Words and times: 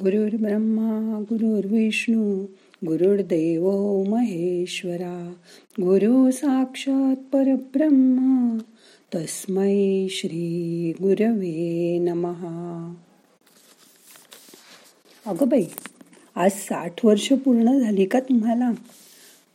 गुरुर्ब्रह्मा 0.00 1.22
गुरुर्विष्णू 1.30 2.46
गुरुर्देव 2.86 3.70
महेश्वरा 4.04 5.32
गुरु 5.80 6.30
साक्षात 6.30 7.16
परब्रह्मा 7.32 8.58
तस्मै 9.14 10.06
श्री 10.10 10.92
गुरवे 11.02 11.98
नमहा 11.98 12.94
अगं 15.26 15.48
बाई 15.48 15.64
आज 16.36 16.50
साठ 16.50 17.04
वर्ष 17.04 17.32
पूर्ण 17.32 17.78
झाली 17.78 18.04
का 18.04 18.20
तुम्हाला? 18.20 18.70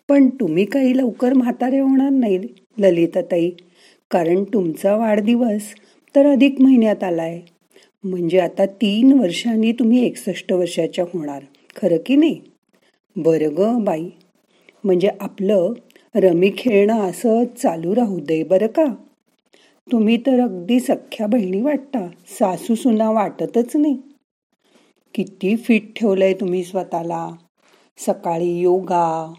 पण 0.07 0.29
तुम्ही 0.29 0.65
काही 0.65 0.97
लवकर 0.97 1.33
म्हातारे 1.33 1.79
होणार 1.79 2.09
नाही 2.09 2.37
ललिताताई. 2.77 3.51
कारण 4.11 4.43
तुमचा 4.43 4.95
वाढदिवस 4.95 5.61
तर 6.15 6.25
अधिक 6.25 6.61
महिन्यात 6.61 7.03
आलाय. 7.03 7.41
म्हणजे 8.03 8.39
आता 8.39 8.65
तीन 8.65 9.19
वर्षांनी 9.19 9.71
तुम्ही 9.71 10.05
एकसष्ट 10.05 10.53
वर्षाच्या 10.53 11.05
होणार. 11.13 11.43
खरं 11.75 11.97
की 12.05 12.15
नाही? 12.15 12.39
बरं 13.15 13.53
ग 13.57 13.83
बाई. 13.83 14.09
म्हणजे 14.83 15.09
आपलं 15.19 15.73
रमी 16.15 16.51
खेळणं 16.57 16.99
असं 16.99 17.43
चालू 17.57 17.95
राहू 17.95 18.19
दे 18.19 18.43
बरं 18.43 18.67
का? 18.67 18.85
तुम्ही 19.91 20.17
तर 20.17 20.39
अगदी 20.39 20.79
सख्या 20.79 21.27
बहिणी 21.27 21.61
वाटता. 21.61 22.07
सासू 22.39 22.75
सुना 22.75 23.11
वाटतच 23.11 23.75
नाही. 23.75 23.97
किती 25.13 25.55
फिट 25.55 25.99
ठेवलंय 25.99 26.33
तुम्ही 26.33 26.63
स्वतःला. 26.63 27.29
सकाळी 27.97 28.59
योगा 28.59 29.33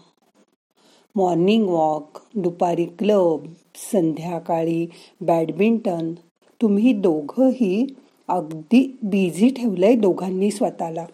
मॉर्निंग 1.15 1.69
वॉक 1.69 2.17
दुपारी 2.35 2.85
क्लब 2.85 3.45
संध्याकाळी 3.91 4.87
बॅडमिंटन 5.21 6.13
तुम्ही 6.61 6.93
दोघंही 6.93 7.85
अगदी 8.29 8.97
बिझी 9.03 9.49
ठेवलंय 9.49 9.95
दोघांनी 9.95 10.51
स्वतःला. 10.51 11.05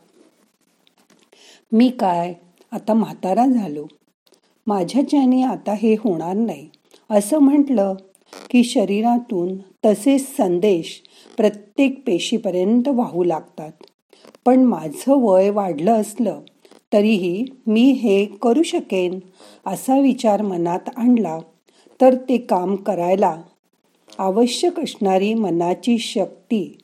मी 1.72 1.90
काय? 1.90 2.34
आता 2.72 2.94
म्हातारा 2.94 3.46
झालो. 3.46 3.86
माझ्याच्याने 4.68 5.42
आता 5.44 5.74
हे 5.74 5.94
होणार 5.94 6.34
नाही. 6.34 6.70
असं 7.10 7.38
म्हटलं 7.38 7.96
की 8.50 8.64
शरीरातून 8.64 9.58
तसेच 9.86 10.38
संदेश 10.38 11.02
प्रत्येक 11.38 12.04
पेशीपर्यंत 12.08 12.88
वाहू 12.88 13.24
लागतात. 13.24 13.72
पण 14.46 14.64
माझं 14.64 15.14
वय 15.18 15.50
वाढलं 15.50 15.92
असलं 15.92 16.40
तरीही 16.94 17.46
मी 17.68 17.82
हे 17.82 18.26
करू 18.26 18.64
शकेन 18.64 19.20
असा 19.66 20.00
विचार 20.00 20.42
मनात 20.42 20.90
आणला 20.96 21.40
तर 22.02 22.16
ते 22.16 22.38
काम 22.38 22.76
करायला 22.76 23.42
आवश्यक 24.20 24.80
असणारी 24.80 25.34
मनाची 25.34 25.98
शक्ती 25.98 26.78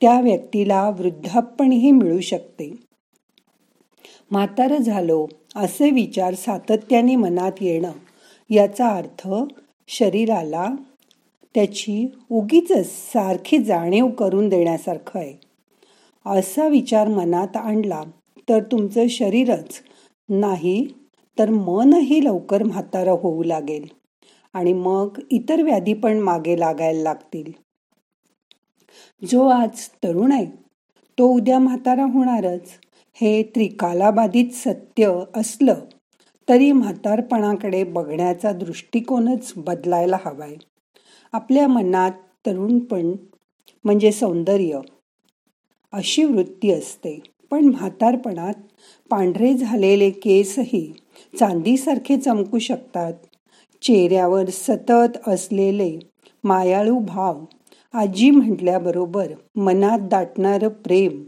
त्या 0.00 0.20
व्यक्तीला 0.20 0.88
वृद्धापणही 0.88 1.90
मिळू 1.90 2.20
शकते. 2.20 2.70
म्हातार 4.30 4.76
झालो 4.76 5.26
असे 5.56 5.90
विचार 5.90 6.34
सातत्याने 6.34 7.16
मनात 7.16 7.52
येणं 7.60 7.92
याचा 8.50 8.88
अर्थ 8.88 9.28
शरीराला 9.88 10.68
त्याची 11.54 12.06
उगीच 12.30 12.72
सारखी 12.86 13.58
जाणीव 13.58 14.08
करून 14.08 14.48
देण्यासारखं 14.48 15.18
आहे. 15.20 15.34
असा 16.26 16.68
विचार 16.68 17.08
मनात 17.08 17.56
आणला 17.56 18.02
तर 18.48 18.62
तुमचं 18.62 19.06
शरीरच 19.06 19.80
नाही 20.28 20.86
तर 21.38 21.50
मनही 21.50 22.24
लवकर 22.24 22.62
म्हातारं 22.62 23.12
होऊ 23.12 23.42
लागेल 23.42 23.86
आणि 24.52 24.72
मग 24.72 25.20
इतर 25.30 25.62
व्याधी 25.62 25.94
पण 25.94 26.18
मागे 26.18 26.58
लागायला 26.60 27.02
लागतील. 27.02 27.52
जो 29.22 29.46
आज 29.48 29.88
तरुण 30.04 30.32
आहे 30.32 30.46
तो 31.18 31.26
उद्या 31.26 31.58
म्हातारा 31.58 32.04
होणारच. 32.04 32.68
हे 33.14 33.42
त्रिकालाबाधित 33.42 34.50
सत्य 34.52 35.12
असलं 35.34 35.74
तरी 36.48 36.72
म्हातारपणाकडे 36.72 37.84
बघण्याचा 37.84 38.52
दृष्टिकोनच 38.52 39.52
बदलायला 39.56 40.18
हवाय. 40.24 40.54
आपल्या 41.32 41.66
मनात 41.68 42.12
तरुणपण 42.46 43.12
म्हणजे 43.84 44.12
सौंदर्य 44.12 44.80
अशी 45.92 46.24
वृत्ती 46.24 46.70
असते. 46.70 47.20
पण 47.50 47.64
म्हातारपणात 47.64 48.54
पांढरे 49.10 49.54
झालेले 49.54 50.10
केसही 50.10 50.92
चांदीसारखे 51.38 52.16
चमकू 52.16 52.58
शकतात. 52.58 53.12
चेहऱ्यावर 53.82 54.48
सतत 54.48 55.28
असलेले 55.28 55.98
मायाळू 56.44 56.98
भाव 56.98 57.44
आजी 57.92 58.30
म्हटल्याबरोबर 58.30 59.32
मनात 59.56 59.98
दाटणारं 59.98 60.68
प्रेम 60.68 61.24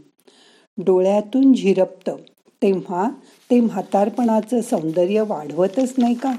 डोळ्यातून 0.77 1.53
झिरपतं. 1.53 2.15
तेव्हा 2.61 3.09
ते 3.51 3.59
म्हातारपणाचं 3.59 4.61
सौंदर्य 4.61 5.21
वाढवतच 5.21 5.93
नाही 5.97 6.15
का? 6.15 6.33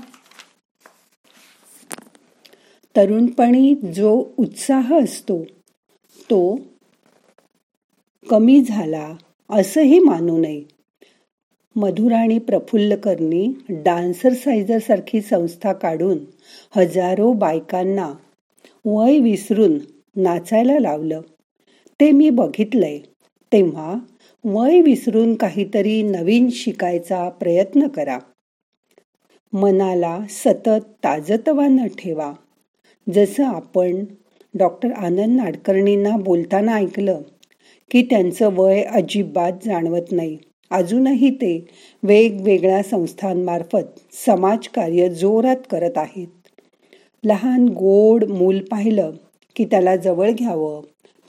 तरुणपणी 2.96 3.74
जो 3.74 4.24
उत्साह 4.36 4.98
असतो 4.98 5.44
तो 6.16 6.60
कमी 8.30 8.64
झाला 8.64 9.16
असंही 9.50 9.98
मानू 9.98 10.38
नये. 10.38 10.62
मधुराणी 11.76 12.38
प्रफुल्लकरनी 12.38 13.52
डान्सर 13.68 14.32
सायझर 14.32 14.78
सारखी 14.78 15.20
संस्था 15.20 15.72
काढून 15.72 16.18
हजारो 16.76 17.32
बायकांना 17.32 18.12
वय 18.84 19.18
विसरून 19.18 19.78
नाचायला 20.16 20.78
लावलं. 20.78 21.20
ते 22.00 22.10
मी 22.10 22.30
बघितलंय. 22.30 22.98
तेव्हा 23.52 23.94
वय 24.44 24.80
विसरून 24.80 25.34
काहीतरी 25.34 26.02
नवीन 26.02 26.48
शिकायचा 26.50 27.28
प्रयत्न 27.28 27.88
करा. 27.88 28.18
मनाला 29.52 30.18
सतत 30.30 30.84
ताजतवानं 31.04 31.86
ठेवा. 31.86 32.32
जसं 33.14 33.44
आपण 33.44 34.04
डॉक्टर 34.54 34.92
आनंद 34.92 35.40
नाडकर्णींना 35.40 36.16
बोलताना 36.16 36.74
ऐकलं 36.74 37.20
की 37.90 38.02
त्यांचं 38.02 38.50
वय 38.52 38.82
अजिबात 38.82 39.52
जाणवत 39.64 40.12
नाही. 40.12 40.38
अजूनही 40.70 41.30
ते 41.30 41.66
वेगवेगळ्या 42.02 42.82
संस्थांमार्फत 42.82 44.14
समाजकार्य 44.26 45.08
जोरात 45.08 45.56
करत 45.70 45.98
आहेत. 45.98 46.28
लहान 47.24 47.68
गोड 47.68 48.24
मूल 48.24 48.60
पाहिलं 48.60 49.10
की 49.56 49.64
त्याला 49.64 49.96
जवळ 49.96 50.30
घ्यावं 50.30 50.80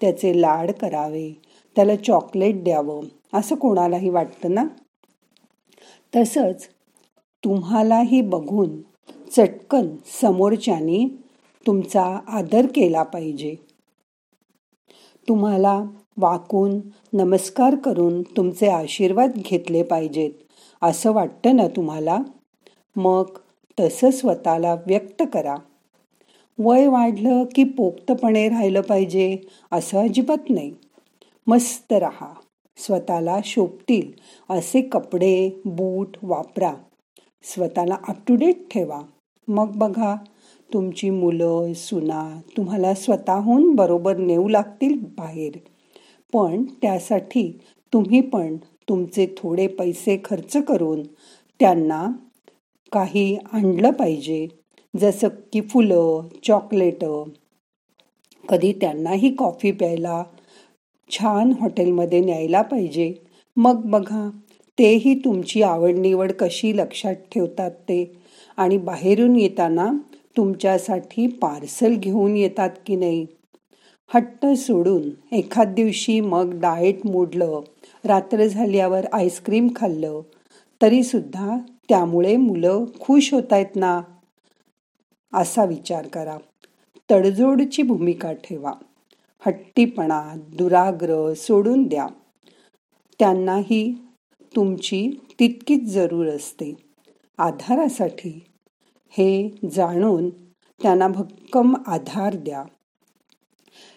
त्याचे 0.02 0.42
लाड 0.42 0.72
करावे 0.72 1.42
त्याला 1.76 1.96
चॉकलेट 1.96 2.64
द्यावं 2.64 3.02
असं 3.34 3.56
कोणालाही 3.56 4.10
वाटतं 4.10 4.54
ना? 4.54 4.66
तसंच 6.16 6.68
तुम्हालाही 7.44 8.22
बघून 8.22 8.82
चटकन 9.32 9.96
समोरच्यानी 10.22 11.08
तुमचा 11.68 12.20
आदर 12.28 12.66
केला 12.76 13.04
पाहिजे. 13.04 13.56
तुम्हाला 15.28 15.84
वाकून 16.18 16.80
नमस्कार 17.14 17.76
करून 17.76 18.22
तुमचे 18.22 18.68
आशीर्वाद 18.68 19.32
घेतले 19.36 19.84
पाहिजेत 19.84 20.32
असं 20.82 21.14
वाटतं 21.14 21.56
ना 21.56 21.68
तुम्हाला? 21.68 22.18
मग 22.96 23.26
तसं 23.80 24.12
स्वतःला 24.12 24.74
व्यक्त 24.74 25.24
करा. 25.34 25.56
वय 26.60 26.88
वाढलं 26.88 27.44
की 27.56 27.64
पोक्तपणे 27.64 28.50
राहिलं 28.50 28.82
पाहिजे 28.82 29.38
असं 29.72 30.02
अजिबात 30.02 30.50
नाही. 30.50 30.72
मस्त 31.48 31.94
राहा 31.94 32.34
स्वतःला 32.78 33.40
शोभतील 33.46 34.12
असे 34.50 34.82
कपडे 34.82 35.62
बूट 35.66 36.18
वापरा. 36.24 36.74
स्वतःला 37.44 37.98
अप 38.08 38.16
टू 38.28 38.36
डेट 38.36 38.72
ठेवा. 38.72 39.02
मग 39.48 39.76
बघा 39.76 40.16
तुमची 40.74 41.10
मुलं 41.10 41.74
सुना 41.74 42.42
तुम्हाला 42.58 42.94
स्वतःहून 42.94 43.76
बरोबर 43.76 44.18
नेऊ 44.18 44.48
लागतील 44.48 45.00
बाहेर. 45.18 45.58
पण 46.34 46.64
त्यासाठी 46.64 47.60
तुम्ही 47.94 48.22
पण 48.22 48.58
तुमचे 48.90 49.28
थोडे 49.38 49.68
पैसे 49.68 50.22
खर्च 50.26 50.58
करून 50.58 51.04
त्यांना 51.60 52.08
काही 52.92 53.38
आणलं 53.54 53.92
पाहिजे. 53.92 54.48
जसं 54.94 55.30
की 55.54 55.62
फुलं 55.62 56.28
चॉकलेट 56.44 57.04
कधी 58.44 58.72
त्यांनाही 58.74 59.30
कॉफी 59.36 59.72
प्यायला 59.72 60.24
छान 61.10 61.52
हॉटेलमध्ये 61.62 62.20
न्यायला 62.22 62.62
पाहिजे. 62.62 63.14
मग 63.58 63.82
बघा 63.86 64.30
तेही 64.78 65.14
तुमची 65.16 65.62
आवडनिवड 65.62 66.32
कशी 66.32 66.76
लक्षात 66.78 67.16
ठेवतात 67.32 67.72
ते? 67.90 68.04
आणि 68.58 68.78
बाहेरून 68.78 69.36
येताना 69.36 69.92
तुमच्यासाठी 70.38 71.28
पार्सल 71.42 71.96
घेऊन 71.96 72.36
येतात 72.38 72.70
की 72.86 72.96
नाही? 72.96 73.26
हट्ट 74.12 74.46
सोडून 74.58 75.10
एखाद 75.36 75.74
दिवशी 75.74 76.20
मग 76.22 76.60
डाएट 76.60 77.06
मोडलं 77.06 77.60
रात्र 78.06 78.46
झाल्यावर 78.48 79.06
आईस्क्रीम 79.14 79.68
खाल्लं 79.76 80.22
तरीसुद्धा 80.82 81.58
त्यामुळे 81.90 82.36
मुलं 82.38 82.86
खुश 83.00 83.34
होत 83.34 83.54
आहेत 83.54 83.76
ना? 83.76 84.02
असा 85.34 85.66
विचार 85.66 86.08
करा. 86.08 86.38
तडजोडची 87.12 87.82
भूमिका 87.82 88.34
ठेवा. 88.34 88.74
हट्टीपणा 89.46 90.34
दुराग्रह 90.36 91.34
सोडून 91.34 91.84
द्या. 91.84 92.08
त्यांनाही 93.20 93.94
तुमची 94.56 95.12
तितकीच 95.40 95.84
जरूर 95.84 96.28
असते. 96.28 96.76
आधारासाठी 97.38 98.46
हे 99.10 99.50
जाणून 99.72 100.30
त्यांना 100.82 101.08
भक्कम 101.08 101.76
आधार 101.88 102.36
द्या. 102.36 102.64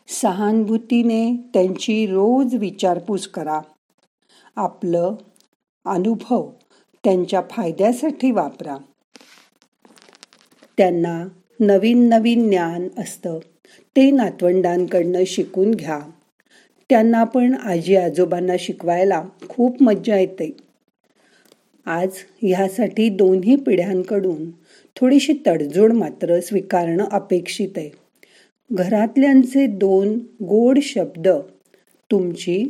सहानुभूतीने 0.09 1.37
त्यांची 1.55 2.07
रोज 2.07 2.55
विचारपूस 2.55 3.29
करा. 3.29 3.61
आपलं 4.57 5.15
अनुभव 5.85 6.51
त्यांच्या 7.05 7.43
फायद्यासाठी 7.51 8.31
वापरा. 8.31 8.77
त्यांना 10.79 11.29
नवीन 11.61 12.09
नवीन 12.09 12.49
ज्ञान 12.49 12.89
असतं. 12.99 13.39
ते 13.97 14.11
नातवंडांकडनं 14.11 15.23
शिकून 15.27 15.71
घ्या. 15.71 15.99
त्यांना 16.91 17.25
पण 17.25 17.55
आजी 17.55 17.97
आजोबांना 17.97 18.53
शिकवायला 18.59 19.23
खूप 19.49 19.83
मज्जा 19.83 20.19
येते. 20.19 20.57
आज 21.87 22.09
ह्यासाठी 22.43 23.09
दोन्ही 23.09 23.57
पिढ्यांकडून 23.57 24.51
थोडीशी 24.97 25.33
तडजोड 25.47 25.93
मात्र 25.93 26.41
स्वीकारणं 26.41 27.05
अपेक्षित 27.13 27.69
आहे. 27.77 27.91
घरातल्यांचे 28.73 29.67
दोन 29.67 30.19
गोड 30.43 30.79
शब्द 30.83 31.29
तुमची 32.11 32.65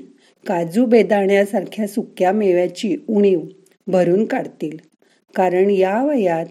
काजू 0.47 0.87
बेदाण्यासारख्या 0.87 1.87
सुक्या 1.87 2.33
मेव्याची 2.33 2.97
उणीव 3.09 3.41
भरून 3.87 4.25
काढतील. 4.25 4.77
कारण 5.35 5.71
या 5.71 6.05
वयात 6.05 6.47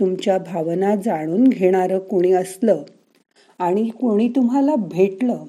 तुमच्या 0.00 0.38
भावना 0.38 0.94
जाणून 0.96 1.44
घेणारं 1.44 1.98
कोणी 1.98 2.32
असलं 2.32 2.82
आणि 3.58 3.88
कोणी 3.88 4.28
तुम्हाला 4.28 4.74
भेटलं 4.76 5.44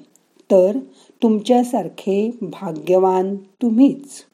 तर 0.50 0.78
तुमच्यासारखे 1.22 2.30
भाग्यवान 2.42 3.36
तुम्हीच. 3.62 4.24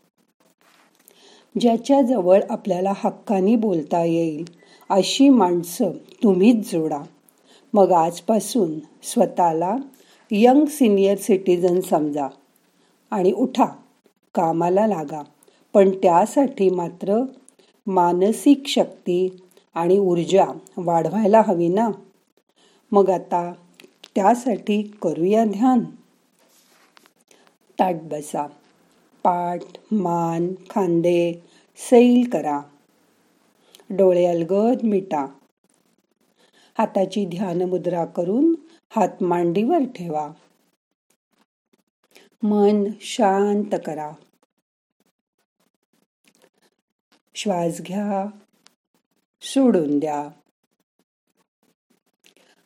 ज्याच्याजवळ 1.61 2.41
आपल्याला 2.51 2.93
हक्कानी 2.97 3.57
बोलता 3.57 4.05
येईल 4.05 4.45
अशी 4.91 5.29
माणसं 5.29 5.91
तुम्हीच 6.23 6.73
जोडा. 6.73 6.99
मग 7.75 7.93
आजपासून 7.93 8.79
स्वतःला 9.03 9.77
यंग 10.31 10.65
सिनियर 10.65 11.17
सिटीजन 11.17 11.81
समजा 11.81 12.29
आणि 13.11 13.33
उठा 13.33 13.67
कामाला 14.35 14.87
लागा. 14.87 15.23
पण 15.75 15.91
त्यासाठी 15.91 16.71
मात्र 16.71 17.23
मानसिक 17.87 18.63
शक्ती 18.67 19.29
आणि 19.75 19.99
ऊर्जा 19.99 20.45
वाढवायला 20.77 21.43
हवी 21.47 21.69
ना? 21.69 21.89
मग 22.93 23.11
आता 23.11 23.53
त्यासाठी 24.15 24.83
करूया 25.03 25.45
ध्यान. 25.45 25.85
ताट 27.79 27.95
बसा. 27.95 28.47
पाठ 29.23 29.61
मान 29.93 30.55
खांदे 30.71 31.35
सैल 31.77 32.31
करा. 32.33 32.61
डोळे 33.91 34.25
अलगद 34.27 34.83
मिटा. 34.83 35.27
हाताची 36.79 37.27
ध्यान 37.27 37.63
मुद्रा 37.63 38.05
करून 38.05 38.55
हात 38.91 39.23
मांडीवर 39.23 39.79
ठेवा. 39.79 40.31
मन 42.43 42.85
शांत 43.01 43.75
करा. 43.87 44.13
श्वास 47.35 47.81
घ्या. 47.81 48.27
सोडून 49.55 49.99
द्या. 49.99 50.31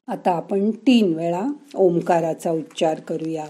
आता 0.07 0.31
आपण 0.31 0.71
तीन 0.71 1.15
वेळा 1.15 1.43
ओंकाराचा 1.75 2.51
उच्चार 2.51 3.01
करूया. 3.01 3.47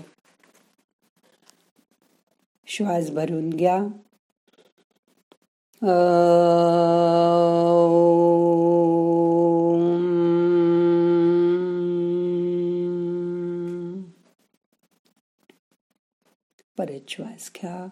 श्वास 2.67 3.11
भरून 3.11 3.51
घ्या. 3.51 3.79
परत 16.79 17.11
श्वास 17.11 17.51
घ्या. 17.57 17.89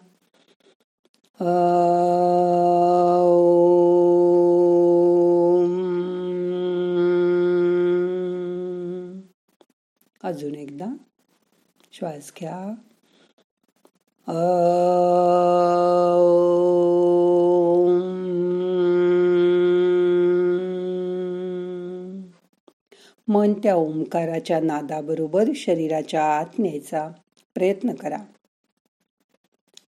अजून 10.33 10.55
एकदा. 10.55 10.85
श्वास 11.93 12.31
घ्या. 12.39 12.75
मन 23.27 23.53
त्या 23.53 23.75
ओंकाराच्या 23.75 24.59
नादाबरोबर 24.59 25.49
शरीराच्या 25.55 26.23
आत 26.23 26.59
न्यायचा 26.59 27.09
प्रयत्न 27.55 27.93
करा. 27.93 28.17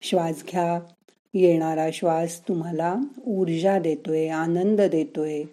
श्वास 0.01 0.43
घ्या. 0.51 0.79
येणारा 1.33 1.87
श्वास 1.93 2.47
तुम्हाला 2.47 2.95
ऊर्जा 3.27 3.79
देतोय 3.79 4.27
आनंद 4.27 4.81
देतोय. 4.81 5.43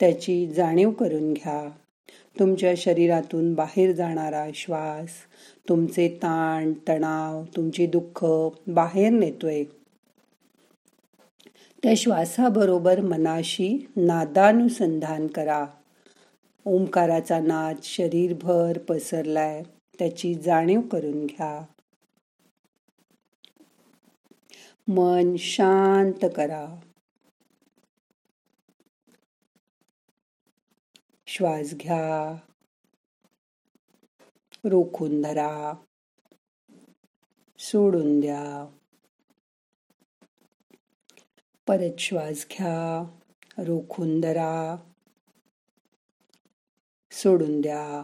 त्याची 0.00 0.46
जाणीव 0.46 0.90
करून 0.90 1.32
घ्या. 1.32 1.70
तुमच्या 2.38 2.74
शरीरातून 2.76 3.54
बाहेर 3.54 3.92
जाणारा 3.92 4.46
श्वास 4.54 5.08
तुमचे 5.68 6.08
ताण 6.08 6.72
तणाव 6.88 7.44
तुमची 7.56 7.86
दुःख 7.86 8.24
बाहेर 8.66 9.10
नेतोय. 9.10 9.64
त्या 11.82 11.92
श्वासाबरोबर 11.96 13.00
मनाशी 13.00 13.90
नादानुसंधान 13.96 15.26
करा. 15.26 15.66
ओंकाराचा 16.64 17.40
नाद 17.40 17.76
शरीरभर 17.82 18.78
पसरलाय 18.78 19.62
त्याची 19.98 20.34
जाणीव 20.34 20.80
करून 20.80 21.26
घ्या. 21.26 21.64
मन 24.88 25.36
शांत 25.38 26.28
करा. 26.36 26.80
श्वास 31.32 31.74
घ्या. 31.74 32.36
रोखून 34.64 35.22
धरा. 35.22 35.72
सोडून 37.58 38.20
द्या. 38.20 38.78
परत 41.66 41.98
श्वास 41.98 42.46
घ्या. 42.50 43.02
रोखून 43.58 44.20
धरा. 44.20 44.76
सोडून 47.12 47.60
द्या. 47.60 48.02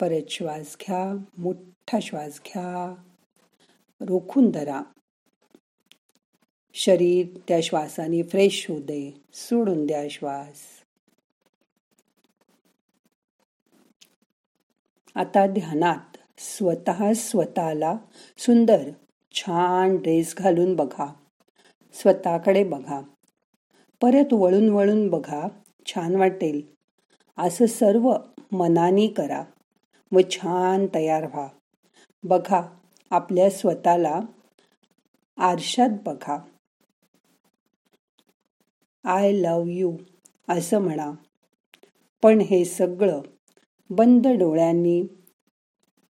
परत 0.00 0.30
श्वास 0.30 0.76
घ्या. 0.80 1.24
मोठा 1.38 2.00
श्वास 2.00 2.40
घ्या. 2.44 2.94
रोखून 4.00 4.50
धरा. 4.50 4.82
शरीर 6.74 7.26
त्या 7.48 7.60
श्वासाने 7.60 8.22
फ्रेश 8.22 8.66
होऊ 8.68 8.80
दे 8.80 9.20
सोडून 9.34 9.86
द्या 9.86 10.08
श्वास. 10.10 10.56
आता 15.14 15.46
ध्यानात 15.46 16.16
स्वतः 16.38 17.12
स्वतःला 17.12 17.96
सुंदर 18.38 18.90
छान 19.32 19.96
ड्रेस 19.96 20.34
घालून 20.36 20.76
बघा. 20.76 21.12
स्वतःकडे 21.92 22.64
बघा. 22.64 23.00
परत 24.00 24.32
वळून 24.32 24.68
वळून 24.68 25.08
बघा 25.08 25.48
छान 25.86 26.14
वाटेल. 26.14 26.62
असं 27.38 27.66
सर्व 27.66 28.14
मनानी 28.52 29.08
करा 29.08 29.44
व 30.12 30.18
छान 30.30 30.86
तयार 30.94 31.26
व्हा. 31.26 31.48
बघा 32.24 32.62
आपल्या 33.10 33.50
स्वतःला 33.50 34.20
आरशात 35.36 35.88
बघा. 36.06 36.38
आय 39.04 39.32
लव 39.32 39.64
यू 39.66 39.96
असं 40.48 40.78
म्हणा. 40.78 41.12
पण 42.22 42.40
हे 42.40 42.64
सगळं 42.64 43.22
बंद 43.90 44.26
डोळ्यांनी 44.26 45.02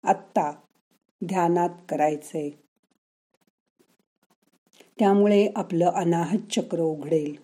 आत्ता 0.04 0.52
ध्यानात 1.28 1.68
करायचंय. 1.88 2.50
त्यामुळे 4.98 5.48
आपलं 5.56 5.90
अनाहत 5.90 6.52
चक्र 6.52 6.80
उघडेल. 6.80 7.36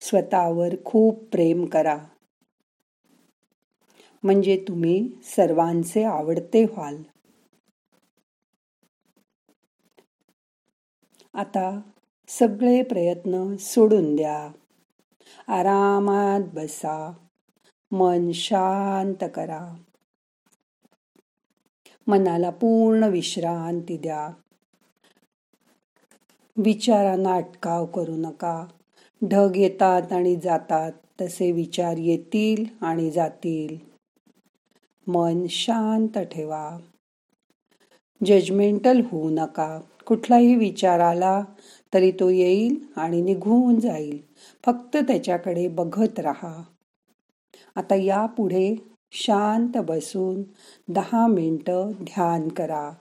स्वतःवर 0.00 0.74
खूप 0.84 1.24
प्रेम 1.24 1.66
करा. 1.66 1.98
म्हणजे 4.24 4.64
तुम्ही 4.68 5.08
सर्वांचे 5.22 6.04
आवडते 6.04 6.64
व्हाल. 6.64 7.02
आता 11.34 11.91
सगळे 12.38 12.82
प्रयत्न 12.82 13.56
सोडून 13.56 14.16
द्या. 14.16 14.52
आरामात 15.48 16.40
बसा. 16.54 17.12
मन 17.92 18.32
शांत 18.32 19.24
करा. 19.34 19.74
मनाला 22.06 22.50
पूर्ण 22.50 23.04
विश्रांती 23.04 23.96
द्या. 23.96 24.28
विचारांना 26.56 27.34
अटकाव 27.34 27.86
करू 27.86 28.16
नका. 28.16 28.66
ढग 29.30 29.52
येतात 29.56 30.12
आणि 30.12 30.36
जातात 30.36 30.92
तसे 31.20 31.52
विचार 31.52 31.96
येतील 31.96 32.64
आणि 32.80 33.10
जातील. 33.10 33.76
मन 35.06 35.46
शांत 35.46 36.18
ठेवा. 36.18 36.78
जजमेंटल 38.24 39.00
होऊ 39.10 39.30
नका. 39.30 39.80
कुठलाही 40.06 40.54
विचार 40.54 41.00
आला 41.00 41.44
तरी 41.94 42.10
तो 42.10 42.28
येईल 42.28 42.84
आणि 42.96 43.22
निघून 43.22 43.80
जाईल. 43.80 44.22
फक्त 44.66 44.96
त्याच्याकडे 44.96 45.68
बघत 45.68 46.20
राहा. 46.20 46.62
आता 47.76 47.94
यापुढे 47.94 48.76
शांत 49.12 49.76
बसून 49.76 50.42
दहा 50.88 51.26
मिनटं 51.26 51.90
ध्यान 52.00 52.48
करा. 52.48 52.92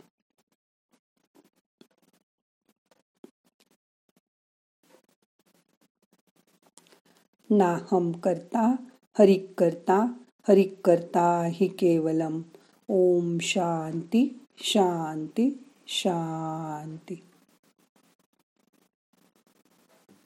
नाहम 7.49 8.11
करता 8.11 8.75
हरिक 9.19 9.53
करता 9.57 10.13
हरिक 10.47 10.75
करता 10.85 11.47
हि 11.51 11.67
केवलम. 11.67 12.41
ओम 12.89 13.37
शांती. 13.41 14.40
शांती 14.61 15.63
शांती. 15.87 17.30